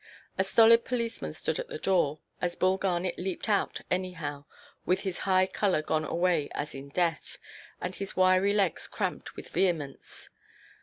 [0.35, 4.45] A stolid policeman stood at the door, as Bull Garnet leaped out anyhow,
[4.83, 7.37] with his high colour gone away as in death,
[7.79, 10.31] and his wiry legs cramped with vehemence.